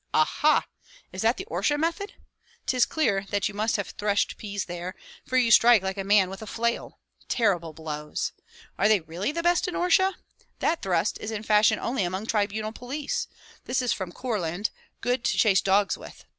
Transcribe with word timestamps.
Ah, 0.15 0.25
ha! 0.25 0.65
is 1.13 1.21
that 1.21 1.37
the 1.37 1.45
Orsha 1.45 1.77
method? 1.79 2.15
'Tis 2.65 2.87
clear 2.87 3.23
that 3.29 3.47
you 3.47 3.53
must 3.53 3.75
have 3.75 3.89
threshed 3.91 4.35
peas 4.35 4.65
there, 4.65 4.95
for 5.27 5.37
you 5.37 5.51
strike 5.51 5.83
like 5.83 5.99
a 5.99 6.03
man 6.03 6.27
with 6.27 6.41
a 6.41 6.47
flail. 6.47 6.97
Terrible 7.27 7.71
blows! 7.71 8.31
Are 8.79 8.87
they 8.87 9.01
really 9.01 9.31
the 9.31 9.43
best 9.43 9.67
in 9.67 9.75
Orsha? 9.75 10.15
That 10.57 10.81
thrust 10.81 11.19
is 11.19 11.29
in 11.29 11.43
fashion 11.43 11.77
only 11.77 12.03
among 12.03 12.25
tribunal 12.25 12.71
police. 12.71 13.27
This 13.65 13.79
is 13.79 13.93
from 13.93 14.11
Courland, 14.11 14.71
good 15.01 15.23
to 15.23 15.37
chase 15.37 15.61
dogs 15.61 15.99
with. 15.99 16.25